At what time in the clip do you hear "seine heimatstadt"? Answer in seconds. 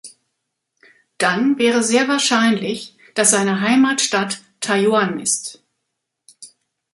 3.29-4.41